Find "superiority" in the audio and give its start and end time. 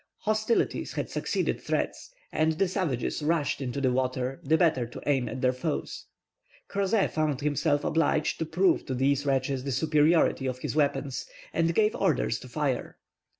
9.71-10.47